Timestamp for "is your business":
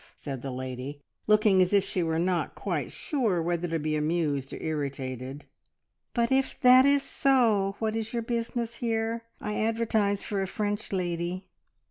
7.95-8.77